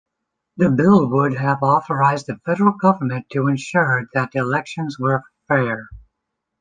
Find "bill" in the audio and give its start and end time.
0.71-1.07